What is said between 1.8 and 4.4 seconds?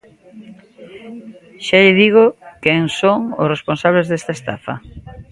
lle digo quen son os responsables desta